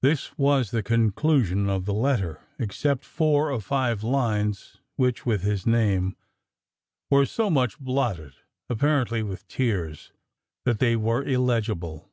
This 0.00 0.38
was 0.38 0.70
the 0.70 0.84
conclusion 0.84 1.68
of 1.68 1.86
the 1.86 1.92
letter, 1.92 2.40
except 2.56 3.04
four 3.04 3.50
or 3.50 3.60
five 3.60 4.04
lines 4.04 4.78
which 4.94 5.26
(with 5.26 5.42
his 5.42 5.66
name) 5.66 6.16
were 7.10 7.26
so 7.26 7.50
much 7.50 7.80
blotted, 7.80 8.34
apparently 8.70 9.24
with 9.24 9.48
tears, 9.48 10.12
that 10.64 10.78
they 10.78 10.94
were 10.94 11.24
illegible. 11.24 12.12